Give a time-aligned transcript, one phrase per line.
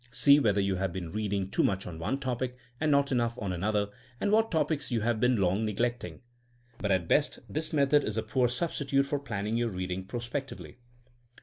[0.09, 3.53] See whether you have been reading too much on one topic and not enough on
[3.53, 3.89] another,
[4.19, 6.21] and what topics you have been long neglecting.
[6.79, 10.79] But at best this method is a poor substitute for planning your reading prospectively.